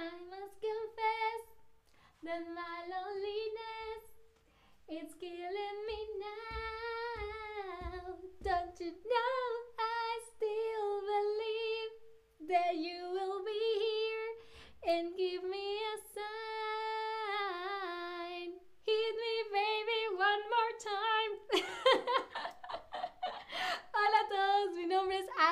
[0.00, 1.42] I must confess
[2.24, 4.02] that my loneliness
[4.88, 8.16] is killing me now.
[8.42, 9.40] Don't you know
[9.78, 9.99] I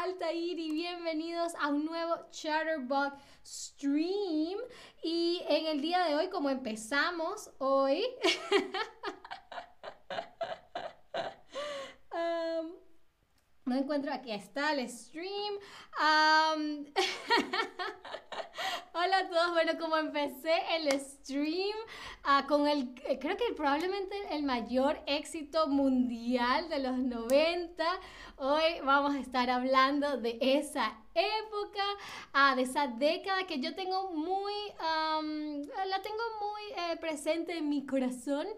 [0.05, 3.15] Altair y bienvenidos a un nuevo Chatterbug
[3.45, 4.57] Stream.
[5.03, 8.05] Y en el día de hoy, como empezamos hoy,
[12.13, 12.71] um,
[13.65, 15.55] no encuentro aquí está el stream.
[15.99, 16.87] Um,
[19.01, 21.77] Hola a todos, bueno, como empecé el stream
[22.25, 27.85] ah, con el, eh, creo que probablemente el mayor éxito mundial de los 90,
[28.39, 31.85] hoy vamos a estar hablando de esa época,
[32.33, 37.69] ah, de esa década que yo tengo muy, am, la tengo muy eh, presente en
[37.69, 38.49] mi corazón.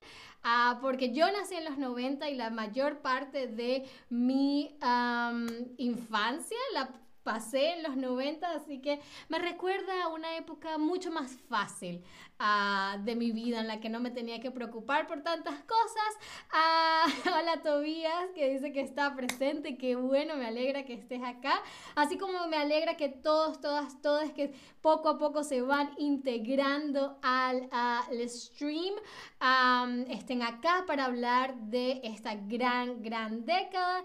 [0.42, 6.56] Ah, porque yo nací en los 90 y la mayor parte de mi am, infancia
[6.72, 6.88] la
[7.22, 12.02] pasé en los 90, así que me recuerda a una época mucho más fácil
[12.40, 16.18] ah, de mi vida en la que no me tenía que preocupar por tantas cosas.
[16.50, 17.06] Ah,
[17.38, 21.62] hola Tobías, que dice que está presente, qué bueno, me alegra que estés acá.
[21.94, 27.18] Así como me alegra que todos, todas, todas, que poco a poco se van integrando
[27.22, 28.94] al, al stream,
[29.38, 34.02] am, estén acá para hablar de esta gran, gran década.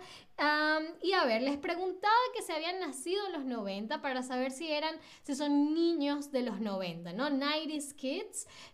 [1.02, 4.70] Y a ver, les preguntaba que se habían nacido en los 90 para saber si
[4.70, 7.30] eran, si son niños de los 90, ¿no?
[7.30, 8.24] 90s kids,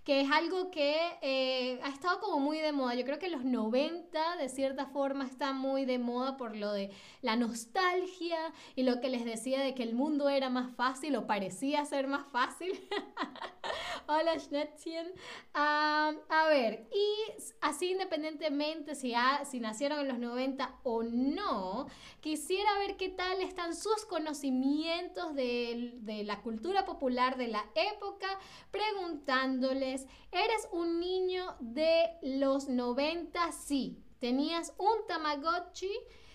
[0.03, 2.95] que es algo que eh, ha estado como muy de moda.
[2.95, 6.91] Yo creo que los 90 de cierta forma está muy de moda por lo de
[7.21, 8.39] la nostalgia
[8.75, 12.07] y lo que les decía de que el mundo era más fácil o parecía ser
[12.07, 12.71] más fácil.
[14.07, 15.13] Hola Schnetzchen.
[15.53, 19.13] A ver, y así independientemente si,
[19.49, 21.87] si nacieron en los 90 o no,
[22.19, 28.27] quisiera ver qué tal están sus conocimientos de, de la cultura popular de la época,
[28.71, 33.51] preguntándoles, ¿eres un niño de los 90?
[33.51, 33.97] Sí.
[34.19, 35.91] ¿Tenías un Tamagotchi?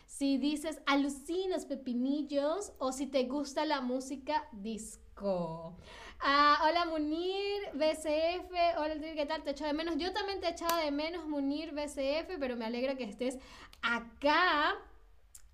[0.07, 5.77] Si dices alucinas pepinillos o si te gusta la música disco.
[6.21, 9.43] Ah, hola Munir, BCF, hola ¿qué tal?
[9.43, 9.97] Te echo de menos.
[9.99, 13.39] Yo también te echaba de menos, Munir, BCF, pero me alegra que estés
[13.83, 14.75] acá.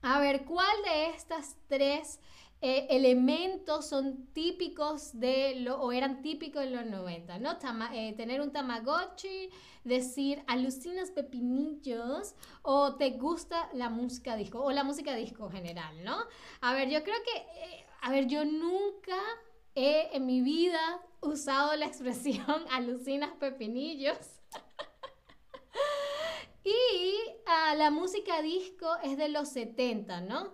[0.02, 2.20] A ver, ¿cuál de estas tres
[2.62, 7.58] eh, elementos son típicos de lo, o eran típicos en los 90, ¿no?
[7.58, 9.50] Tama- eh, tener un Tamagotchi,
[9.84, 16.04] decir alucinas pepinillos o te gusta la música disco o la música disco en general,
[16.04, 16.16] ¿no?
[16.60, 19.16] A ver, yo creo que, eh, a ver, yo nunca
[19.74, 20.80] he en mi vida
[21.20, 24.16] usado la expresión alucinas pepinillos.
[26.64, 26.74] Y
[27.46, 30.52] ah, la música disco es de los 70, ¿no?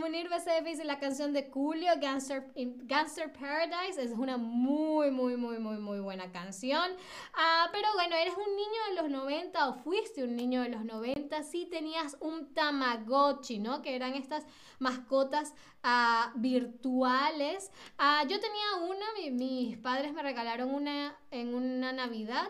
[0.00, 5.76] Munir BCF dice la canción de Julio, Gangster, Paradise, es una muy, muy, muy, muy,
[5.78, 6.90] muy buena canción.
[7.34, 10.84] Ah, pero bueno, eres un niño de los 90 o fuiste un niño de los
[10.84, 13.82] 90, sí tenías un Tamagotchi, ¿no?
[13.82, 14.44] Que eran estas
[14.78, 17.70] mascotas ah, virtuales.
[17.98, 22.48] Ah, yo tenía una, mi- mis padres me regalaron una en una Navidad.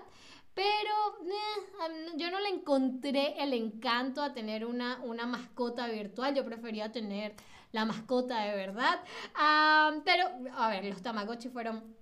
[0.55, 0.95] Pero
[1.25, 6.35] eh, yo no le encontré el encanto a tener una, una mascota virtual.
[6.35, 7.35] Yo prefería tener
[7.73, 9.01] la mascota de verdad.
[9.35, 11.97] Ah, pero, a ver, los Tamagotchi fueron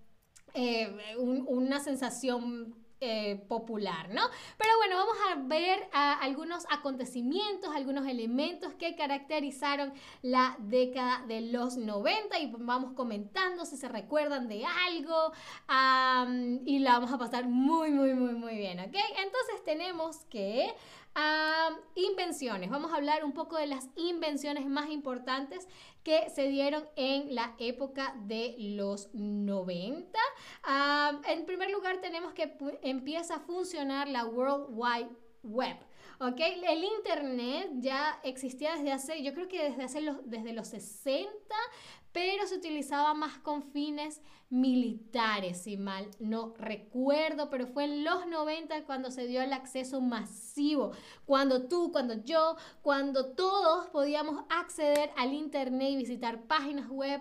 [0.55, 4.23] eh, un- una sensación eh, popular, ¿no?
[4.57, 9.93] Pero bueno, vamos a ver ah, algunos acontecimientos, algunos elementos que caracterizaron
[10.23, 15.33] la década de los 90 y vamos comentando si se recuerdan de algo
[16.65, 18.97] y la vamos a pasar muy, muy, muy, muy bien, ¿ok?
[19.25, 20.75] Entonces tenemos que
[21.95, 25.67] invenciones, vamos a hablar un poco de las invenciones más importantes
[26.03, 30.19] que se dieron en la época de los 90.
[30.63, 35.11] Ah, en primer lugar, tenemos que empieza a funcionar la World Wide
[35.43, 35.77] Web.
[36.21, 36.41] ¿Ok?
[36.41, 41.31] El Internet ya existía desde hace, yo creo que desde, hace los, desde los 60,
[42.13, 44.21] pero se utilizaba más con fines
[44.51, 50.01] militares, si mal no recuerdo, pero fue en los 90 cuando se dio el acceso
[50.01, 50.93] masivo,
[51.27, 57.21] cuando tú, cuando yo, cuando todos podíamos acceder al Internet y visitar páginas web,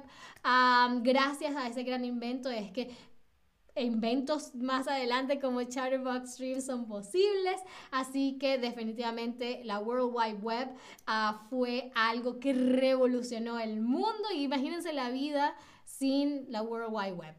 [1.02, 2.96] gracias a ese gran invento es que
[3.84, 7.62] inventos más adelante como Chatterbox Stream son posibles.
[7.92, 10.70] Así que definitivamente la World Wide Web
[11.06, 14.32] ah, fue algo que revolucionó el mundo.
[14.34, 17.36] Imagínense la vida sin la World Wide Web.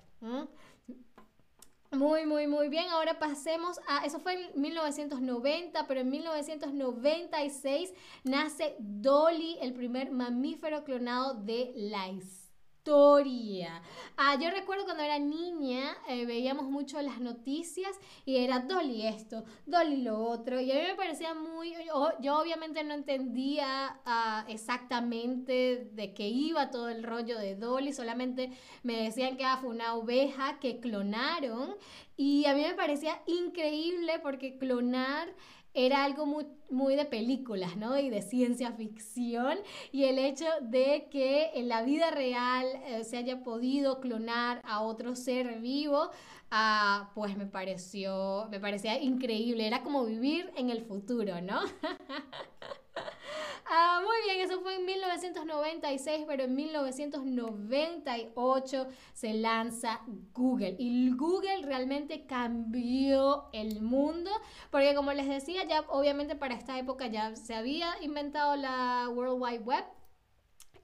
[1.91, 2.91] Muy, muy, muy bien.
[2.91, 7.95] Ahora pasemos a, eso fue en 1990, pero en 1996
[8.25, 12.09] nace Dolly, el primer mamífero clonado de la
[12.89, 13.83] historia.
[14.17, 17.95] Ah, yo recuerdo cuando era niña, eh, veíamos mucho las noticias
[18.25, 21.75] y era Dolly esto, Dolly lo otro, y a mí me parecía muy,
[22.21, 28.51] yo, obviamente no entendía ah, exactamente de qué iba todo el rollo de Dolly, solamente
[28.83, 31.77] me decían que fue una oveja que clonaron
[32.17, 35.29] y a mí me parecía increíble porque clonar
[35.87, 37.99] era algo muy, de películas, ¿no?
[37.99, 39.59] Y de ciencia ficción.
[39.93, 44.81] Y el hecho de que en la vida real eh, se haya podido clonar a
[44.81, 46.11] otro ser vivo,
[46.51, 49.67] ah, pues me pareció, me parecía increíble.
[49.67, 51.61] Era como vivir en el futuro, ¿no?
[53.71, 60.01] Ah, muy bien, eso fue en 1996, pero en 1998 se lanza
[60.33, 60.75] Google.
[60.79, 64.31] Y Google realmente cambió el mundo,
[64.71, 69.43] porque como les decía, ya obviamente para esta época ya se había inventado la World
[69.43, 69.85] Wide Web,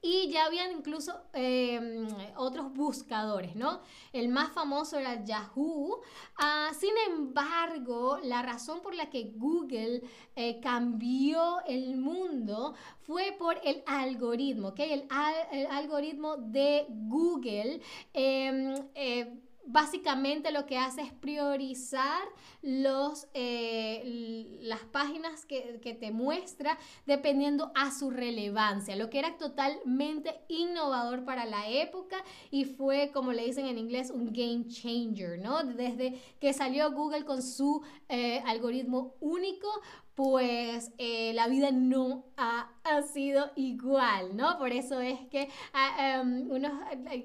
[0.05, 2.07] y ya habían incluso em,
[2.37, 3.79] otros buscadores, ¿no?
[4.13, 5.99] El más famoso era Yahoo.
[6.37, 10.03] Ah, sin embargo, la razón por la que Google
[10.35, 14.79] eh, cambió el mundo fue por el algoritmo, ¿ok?
[14.81, 15.07] El,
[15.51, 17.81] el algoritmo de Google.
[18.13, 22.23] Em, eh, básicamente lo que hace es priorizar
[22.61, 29.37] los, eh, las páginas que, que, te muestra dependiendo a su relevancia, lo que era
[29.37, 32.17] totalmente innovador para la época
[32.51, 35.63] y fue, como le dicen en inglés, un game changer, ¿no?
[35.63, 39.67] Desde que salió Google con su eh, algoritmo único,
[40.15, 42.71] pues eh, la vida no ha,
[43.13, 44.57] sido igual, ¿no?
[44.57, 46.47] Por eso es que ah, em,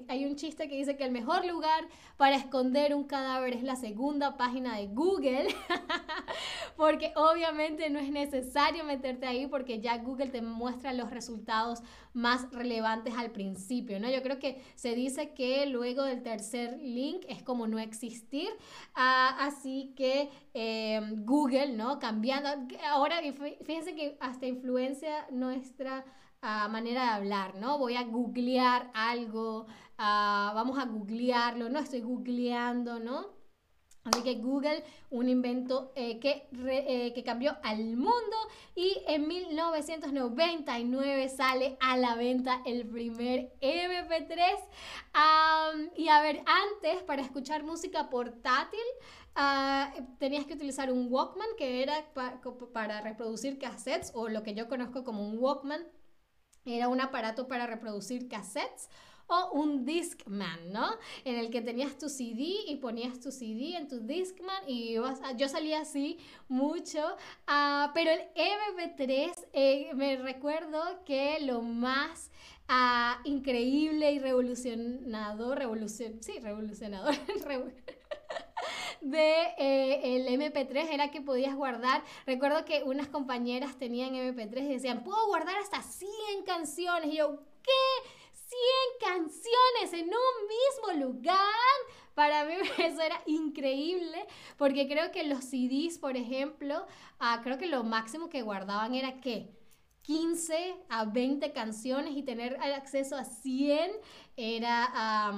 [0.09, 3.75] hay un chiste que dice que el mejor lugar para esconder un cadáver es la
[3.75, 5.47] segunda página de Google,
[6.77, 11.81] porque obviamente no es necesario meterte ahí porque ya Google te muestra los resultados
[12.13, 14.09] más relevantes al principio, ¿no?
[14.09, 18.49] Yo creo que se dice que luego del tercer link es como no existir,
[18.95, 21.99] ah, así que em, Google, ¿no?
[21.99, 22.49] Cambiando,
[22.89, 23.19] ahora
[23.65, 26.05] fíjense que hasta influencia nuestra
[26.41, 27.77] ah, manera de hablar, ¿no?
[27.77, 29.67] Voy a googlear algo,
[29.97, 33.41] ah, vamos a googlearlo, no estoy googleando, ¿no?
[34.03, 38.35] Así que Google, un invento eh, que, eh, que cambió al mundo
[38.73, 44.57] y en 1999 sale a la venta el primer MP3.
[45.97, 48.79] y a ver, antes para escuchar música portátil
[49.35, 52.11] ah, tenías que utilizar un Walkman que era
[52.73, 55.85] para reproducir cassettes o lo que yo conozco como un Walkman.
[56.65, 58.89] Era un aparato para reproducir cassettes
[59.31, 60.89] o un Discman, ¿no?
[61.23, 64.95] En el que tenías tu CD y ponías tu CD en tu Discman y
[65.37, 66.19] yo salía así
[66.49, 67.15] mucho,
[67.47, 72.29] ah, pero el MP3 eh, me recuerdo que lo más
[72.67, 77.15] ah, increíble y revolucionador, revolucion, sí, revolucionador,
[79.01, 82.03] de eh, el MP3 era que podías guardar.
[82.25, 86.09] Recuerdo que unas compañeras tenían MP3 y decían, puedo guardar hasta 100
[86.45, 87.11] canciones.
[87.13, 88.09] Y yo, ¿qué?
[88.99, 91.37] 100 canciones en un mismo lugar.
[92.13, 94.25] Para mí eso era increíble
[94.57, 96.85] porque creo que los CDs, por ejemplo,
[97.19, 99.49] ah, creo que lo máximo que guardaban era que
[100.03, 103.91] 15 a 20 canciones y tener acceso a 100
[104.35, 105.31] era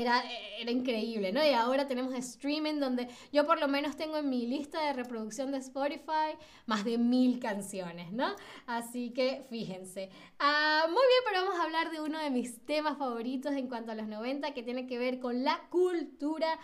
[0.00, 0.22] era,
[0.58, 1.44] era increíble, ¿no?
[1.44, 5.52] Y ahora tenemos streaming donde yo por lo menos tengo en mi lista de reproducción
[5.52, 8.34] de Spotify más de mil canciones, ¿no?
[8.66, 10.10] Así que fíjense.
[10.38, 13.92] Ah, muy bien, pero vamos a hablar de uno de mis temas favoritos en cuanto
[13.92, 16.58] a los 90 que tiene que ver con la cultura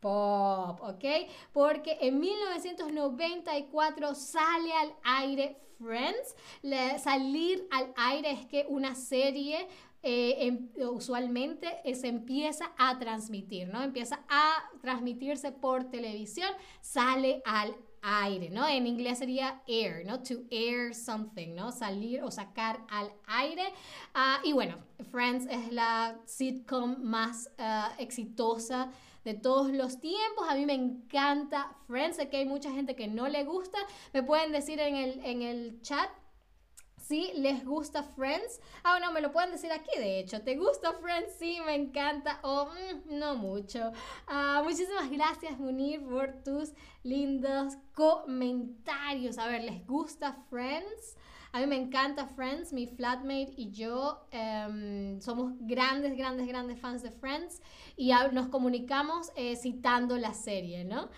[0.00, 1.04] pop, ¿ok?
[1.52, 6.34] Porque en 1994 sale al aire Friends.
[7.02, 9.68] salir al aire es que una serie
[10.08, 13.82] eh, em, usualmente se empieza a transmitir, ¿no?
[13.82, 16.48] Empieza a transmitirse por televisión,
[16.80, 18.68] sale al aire, ¿no?
[18.68, 20.22] En inglés sería air, ¿no?
[20.22, 21.72] To air something, ¿no?
[21.72, 23.64] Salir o sacar al aire.
[24.14, 24.76] Ah, y bueno,
[25.10, 28.92] Friends es la sitcom más ah, exitosa
[29.24, 30.46] de todos los tiempos.
[30.48, 32.16] A mí me encanta Friends.
[32.16, 33.78] Sé que hay mucha gente que no le gusta.
[34.12, 36.08] Me pueden decir en el, en el chat
[37.06, 38.60] si les gusta Friends.
[38.82, 40.42] Ah, no, me lo pueden decir aquí, de hecho.
[40.42, 41.34] ¿Te gusta Friends?
[41.38, 42.40] Sí, me encanta.
[42.42, 43.92] O mm, no mucho.
[44.26, 46.72] Ah, muchísimas gracias, Munir, por tus
[47.02, 49.38] lindos comentarios.
[49.38, 51.16] A ver, ¿les gusta Friends?
[51.52, 57.02] A mí me encanta Friends, mi flatmate y yo em, somos grandes, grandes, grandes fans
[57.02, 57.62] de Friends
[57.96, 61.08] y nos comunicamos eh, citando la serie, ¿no?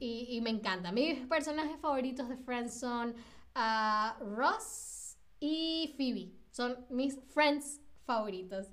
[0.00, 0.90] y, me encanta.
[0.90, 3.14] Mis personajes favoritos de Friends son
[3.56, 6.32] uh, Ross y Phoebe.
[6.50, 7.80] Son mis Friends
[8.10, 8.66] favoritos.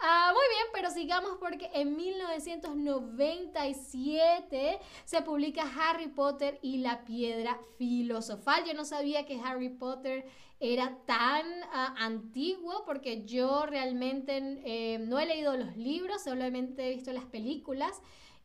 [0.00, 7.60] Ah, muy bien, pero sigamos porque en 1997 se publica Harry Potter y la piedra
[7.76, 8.64] filosofal.
[8.64, 10.24] Yo no sabía que Harry Potter
[10.60, 16.94] era tan ah, antiguo porque yo realmente eh, no he leído los libros, solamente he
[16.94, 18.00] visto las películas.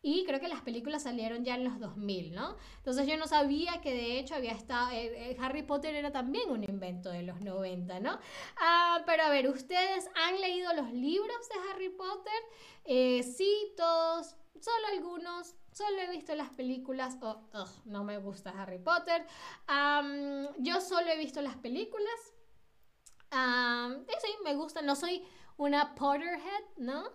[0.05, 2.57] Y creo que las películas salieron ya en los 2000, ¿no?
[2.75, 6.51] Entonces yo no sabía que de hecho había estado, eh, eh, Harry Potter era también
[6.51, 8.19] un invento de los 90, ¿no?
[8.57, 12.33] Ah, pero a ver, ¿ustedes han leído los libros de Harry Potter?
[12.83, 17.41] Eh, sí, todos, solo algunos, solo he visto las películas, oh,
[17.85, 19.25] no me gusta Harry Potter.
[20.59, 22.33] yo solo he visto las películas.
[23.31, 25.23] sí, me gusta, no soy
[25.55, 27.05] una Potterhead, ¿no?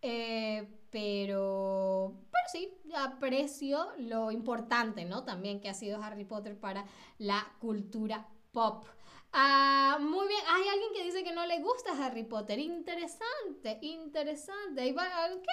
[0.00, 5.24] Eh, pero, pero sí, aprecio lo importante, ¿no?
[5.24, 6.84] También que ha sido Harry Potter para
[7.18, 8.84] la cultura pop.
[9.32, 12.58] Ah, muy bien, hay alguien que dice que no le gusta Harry Potter.
[12.58, 14.90] Interesante, interesante.
[14.90, 15.48] Ok,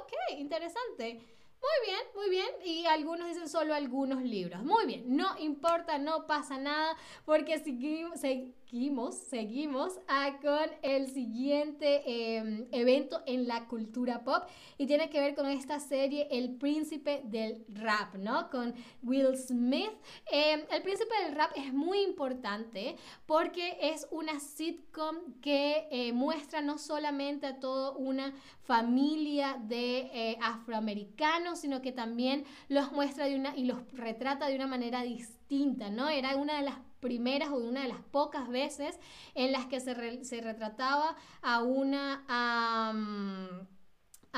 [0.00, 1.20] ok, interesante.
[1.60, 2.48] Muy bien, muy bien.
[2.92, 4.62] Algunos dicen solo algunos libros.
[4.62, 9.94] Muy bien, no importa, no pasa nada, porque seguimos, seguimos, seguimos
[10.42, 14.44] con el siguiente em, evento en la cultura pop
[14.78, 18.48] y tiene que ver con esta serie El Príncipe del Rap, ¿no?
[18.50, 19.90] Con Will Smith.
[20.30, 26.60] Em, el Príncipe del Rap es muy importante porque es una sitcom que eh, muestra
[26.60, 28.32] no solamente a toda una
[28.62, 34.56] familia de eh, afroamericanos, sino que también los muestra de una y los retrata de
[34.56, 36.08] una manera distinta, ¿no?
[36.08, 38.98] Era una de las primeras o una de las pocas veces
[39.34, 42.24] en las que se, retrataba a una...
[42.28, 42.94] a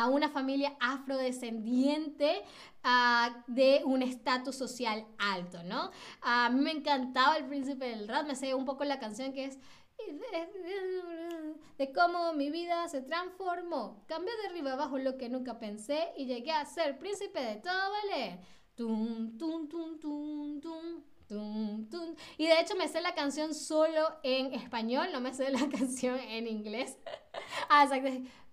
[0.09, 2.43] una familia afrodescendiente
[2.83, 5.91] ah, de un estatus social alto, ¿no?
[6.23, 9.45] A mí me encantaba El Príncipe del Rap, me sé un poco la canción que
[9.45, 9.59] es
[11.79, 14.05] de cómo mi vida se transformó.
[14.07, 17.91] Cambió de arriba abajo lo que nunca pensé y llegué a ser príncipe de todo
[17.91, 18.39] valer.
[18.75, 21.03] Tum, tum, tum, tum, tum.
[22.37, 26.19] Y de hecho me sé la canción solo en español, no me sé la canción
[26.19, 26.99] en inglés.
[27.69, 27.89] ah.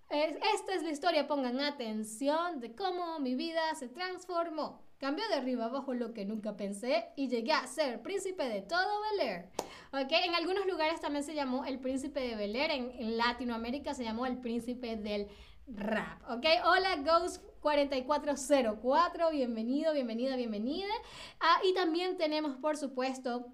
[0.10, 4.82] Esta es la historia, pongan atención de cómo mi vida se transformó.
[5.00, 9.02] Cambió de arriba abajo lo que nunca pensé y llegué a ser príncipe de todo
[9.12, 9.50] Bel Air.
[9.94, 14.26] En algunos lugares también se llamó el príncipe de Bel Air, en, Latinoamérica se llamó
[14.26, 15.30] el príncipe del
[15.68, 16.22] rap.
[16.30, 16.46] ¿Ok?
[16.66, 20.94] Hola Ghost 4404, bienvenido, bienvenida, bienvenida.
[21.40, 23.46] Ah, y también tenemos, por supuesto,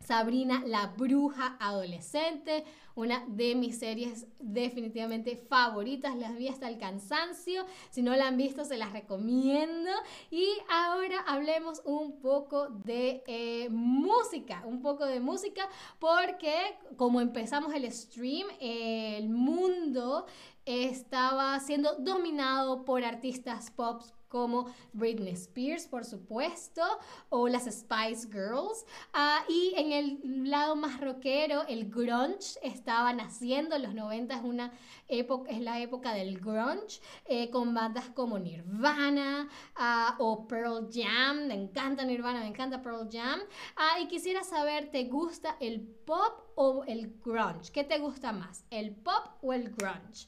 [0.00, 7.64] Sabrina la Bruja Adolescente, una de mis series definitivamente favoritas, las vi hasta el cansancio,
[7.90, 9.90] si no la han visto se las recomiendo.
[10.30, 15.68] Y ahora hablemos un poco de eh, música, un poco de música,
[15.98, 16.54] porque
[16.96, 20.26] como empezamos el stream, el mundo
[20.64, 26.80] estaba siendo dominado por artistas pop como Britney Spears, por supuesto,
[27.28, 28.86] o las Spice Girls.
[29.12, 33.76] Ah, y en el lado más rockero, el grunge naciendo.
[33.76, 34.72] En los 90 es, una
[35.08, 41.46] época, es la época del grunge, eh, con bandas como Nirvana ah, o Pearl Jam.
[41.46, 43.40] Me encanta Nirvana, me encanta Pearl Jam.
[43.76, 47.72] Ah, y quisiera saber, ¿te gusta el pop o el grunge?
[47.72, 50.26] ¿Qué te gusta más, el pop o el grunge?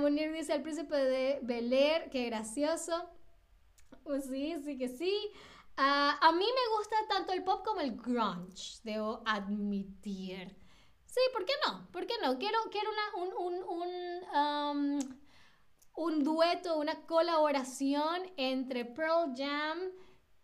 [0.00, 3.08] Munir dice el príncipe de Bel Air, qué gracioso.
[4.04, 5.12] Pues sí, sí que sí.
[5.76, 10.61] Ah, a mí me gusta tanto el pop como el grunge, debo admitir.
[11.12, 11.86] Sí, ¿por qué no?
[11.92, 12.38] ¿Por qué no?
[12.38, 13.90] Quiero, quiero una, un, un, un,
[14.34, 14.98] um,
[15.94, 19.78] un dueto, una colaboración entre Pearl Jam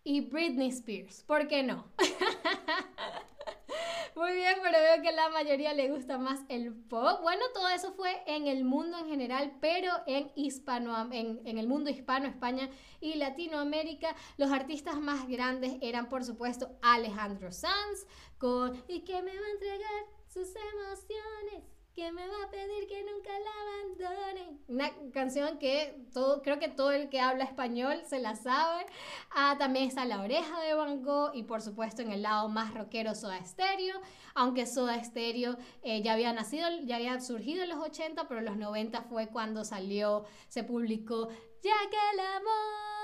[0.04, 1.22] y Britney Spears.
[1.22, 1.90] ¿Por qué no?
[4.14, 7.22] Muy bien, pero veo que a la mayoría le gusta más el pop.
[7.22, 11.88] Bueno, todo eso fue en el mundo en general, pero en, hispano, en, el mundo
[11.88, 12.68] hispano, España
[13.00, 18.06] y Latinoamérica, los artistas más grandes eran, por supuesto, Alejandro Sanz
[18.36, 21.64] con ¿Y que me va a entregar sus emociones?
[21.98, 24.60] que me va a pedir que nunca la abandone.
[24.68, 28.86] Una canción que todo, creo que todo el que habla español se la sabe.
[29.34, 32.72] Ah, también está La Oreja de Van Gogh y por supuesto en el lado más
[32.72, 34.00] rockero Soda Stereo,
[34.36, 38.46] aunque Soda Stereo eh, ya había nacido, ya había surgido en los 80, pero en
[38.46, 41.30] los 90 fue cuando salió, se publicó
[41.64, 42.97] Ya que el amor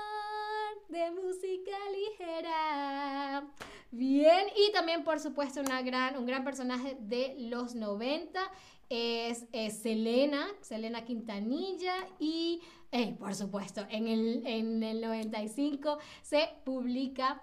[0.89, 3.47] de música ligera.
[3.91, 8.39] Bien, y también por supuesto una gran, un gran personaje de los 90
[8.89, 9.45] es,
[9.81, 12.61] Selena, Selena Quintanilla y
[12.91, 17.41] eh, por supuesto en el, en el 95 se publica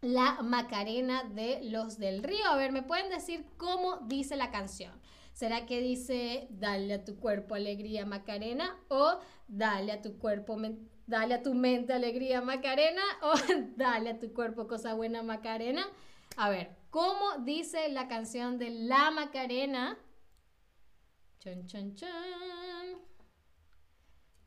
[0.00, 2.44] la Macarena de los del Río.
[2.46, 4.92] A ver, ¿me pueden decir cómo dice la canción?
[5.32, 10.56] ¿Será que dice dale a tu cuerpo alegría Macarena o dale a tu cuerpo
[11.06, 13.34] dale a tu mente alegría Macarena o
[13.76, 15.84] dale a tu cuerpo cosa buena Macarena?
[16.36, 19.98] A ver, ¿cómo dice la canción de la Macarena?
[21.38, 22.08] Chon, chon, chon.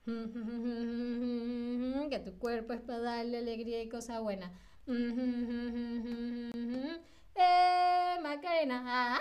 [2.09, 4.51] Que tu cuerpo es para darle alegría y cosa buena.
[7.39, 9.19] Eh, Macarena.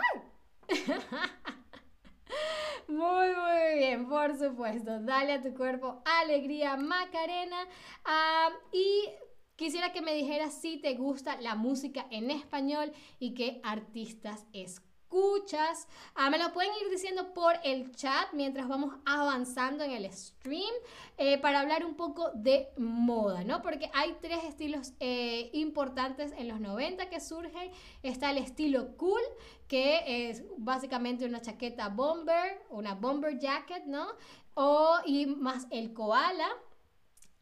[2.88, 5.00] Muy, muy bien, por supuesto.
[5.00, 7.66] Dale a tu cuerpo alegría, Macarena.
[8.04, 9.08] Ah, y
[9.56, 14.80] quisiera que me dijeras si te gusta la música en español y qué artistas es
[15.16, 15.88] escuchas.
[16.14, 20.72] Ah, me lo pueden ir diciendo por el chat mientras vamos avanzando en el stream
[21.16, 23.62] eh, para hablar un poco de moda, ¿no?
[23.62, 27.70] Porque hay tres estilos eh, importantes en los 90 que surgen.
[28.02, 29.22] Está el estilo cool,
[29.68, 34.06] que es básicamente una chaqueta bomber, una bomber jacket, ¿no?
[34.54, 36.48] O, y más el koala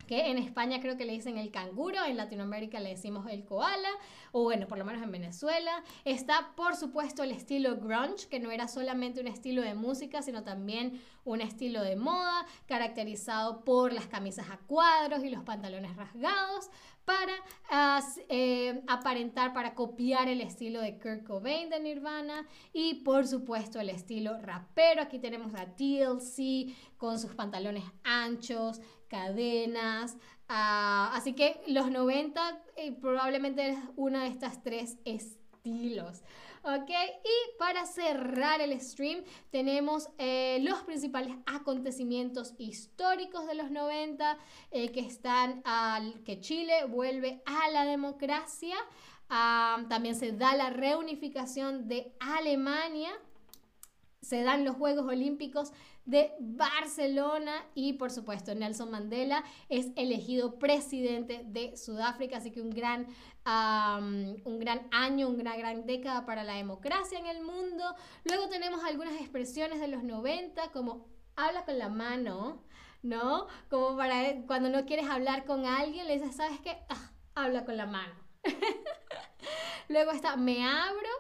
[0.07, 3.89] que en España creo que le dicen el canguro, en Latinoamérica le decimos el koala,
[4.33, 5.83] o bueno, por lo menos en Venezuela.
[6.05, 10.43] Está, por supuesto, el estilo grunge, que no era solamente un estilo de música, sino
[10.43, 16.71] también un estilo de moda, caracterizado por las camisas a cuadros y los pantalones rasgados,
[17.05, 17.35] para
[18.29, 23.91] eh, aparentar, para copiar el estilo de Kurt Cobain de Nirvana y por supuesto el
[23.91, 25.03] estilo rapero.
[25.03, 30.17] Aquí tenemos a TLC con sus pantalones anchos, cadenas.
[30.49, 36.23] Ah, así que los 90 eh, probablemente es uno de estas tres estilos.
[36.65, 36.91] ¿ok?
[36.91, 44.39] Y para cerrar el stream tenemos eh, los principales acontecimientos históricos de los 90
[44.71, 48.77] eh, que están al que Chile vuelve a la democracia.
[49.29, 53.11] Ah, también se da la reunificación de Alemania.
[54.25, 55.73] Se dan los Juegos Olímpicos
[56.07, 62.71] de Barcelona y por supuesto Nelson Mandela es elegido presidente de Sudáfrica, así que un
[62.71, 63.07] gran,
[64.45, 67.85] un gran año, una gran década para la democracia en el mundo.
[68.25, 71.07] Luego tenemos algunas expresiones de los 90 como
[71.37, 72.63] habla con la mano,
[73.03, 73.47] ¿no?
[73.69, 76.79] Como para cuando no quieres hablar con alguien, le dices, ¿sabes qué?
[76.89, 78.15] Ah, habla con la mano.
[79.89, 81.11] Luego está me abro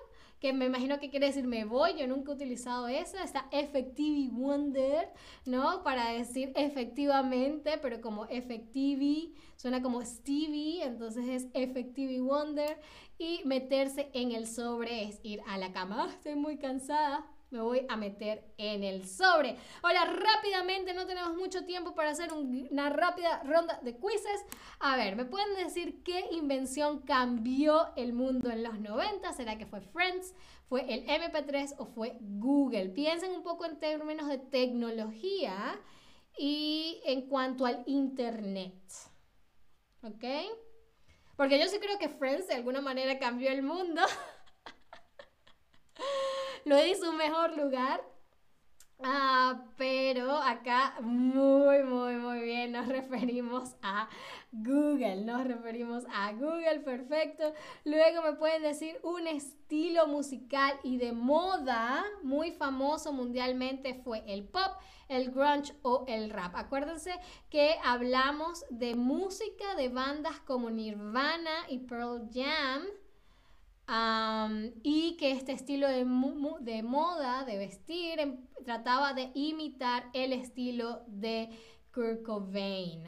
[0.44, 4.28] que me imagino que quiere decir me voy, yo nunca he utilizado esa, está effectively
[4.28, 5.08] wonder,
[5.46, 5.82] ¿no?
[5.82, 12.78] Para decir efectivamente, pero como effectively, suena como Stevie, entonces es effectively wonder,
[13.16, 17.24] y meterse en el sobre es ir a la cama, estoy muy cansada,
[17.54, 19.56] me voy a meter en el sobre.
[19.84, 24.44] Hola, rápidamente, no tenemos mucho tiempo para hacer una rápida ronda de quizzes.
[24.80, 29.32] A ver, ¿me pueden decir qué invención cambió el mundo en los 90?
[29.34, 30.34] ¿Será que fue Friends?
[30.68, 32.88] ¿Fue el MP3 o fue Google?
[32.88, 35.80] Piensen un poco en términos de tecnología
[36.36, 38.74] y en cuanto al Internet.
[40.02, 40.24] ¿Ok?
[41.36, 44.02] Porque yo sí creo que Friends de alguna manera cambió el mundo.
[46.64, 48.02] lo hizo un mejor lugar.
[49.02, 54.08] Ah, pero acá muy, muy, muy bien nos referimos a
[54.52, 57.52] Google, nos referimos a Google, perfecto.
[57.84, 64.44] Luego me pueden decir un estilo musical y de moda muy famoso mundialmente fue el
[64.44, 66.54] pop, el grunge o el rap.
[66.54, 67.12] Acuérdense
[67.50, 72.84] que hablamos de música de bandas como Nirvana y Pearl Jam
[74.82, 81.50] y que este estilo de, moda, de vestir, em, trataba de imitar el estilo de
[81.92, 83.04] Kurt Cobain.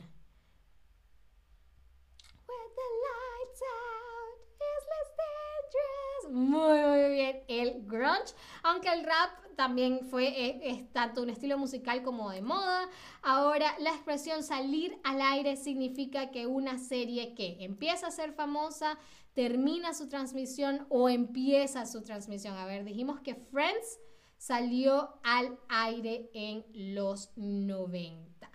[6.31, 7.45] Muy, muy bien.
[7.49, 12.43] El grunge, aunque el rap también fue eh, es tanto un estilo musical como de
[12.43, 12.89] moda.
[13.23, 18.99] Ahora, la expresión salir al aire significa que una serie que empieza a ser famosa
[19.37, 22.57] termina su transmisión o empieza su transmisión.
[22.57, 24.01] A ver, dijimos que Friends
[24.39, 28.51] salió al aire en los 90.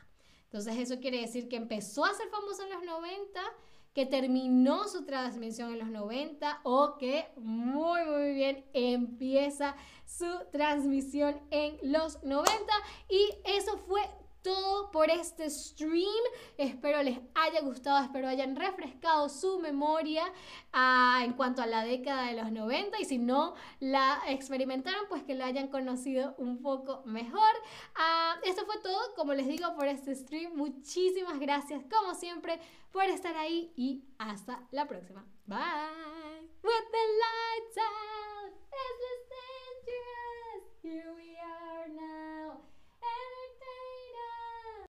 [0.45, 3.39] Entonces eso quiere decir que empezó a ser famoso en los 90,
[3.93, 9.75] que terminó su transmisión en los 90 o que muy muy bien empieza
[10.07, 12.51] su transmisión en los 90
[13.07, 14.01] y eso fue
[14.41, 16.23] todo por este stream.
[16.57, 20.23] Espero les haya gustado, espero hayan refrescado su memoria
[20.73, 25.23] uh, en cuanto a la década de los 90 y si no la experimentaron, pues
[25.23, 27.51] que la hayan conocido un poco mejor.
[27.95, 30.55] Uh, esto fue todo, como les digo, por este stream.
[30.55, 32.59] Muchísimas gracias, como siempre,
[32.91, 35.25] por estar ahí y hasta la próxima.
[35.45, 35.57] Bye.
[36.63, 40.65] With the lights out, it's dangerous.
[40.83, 42.30] Here we are now.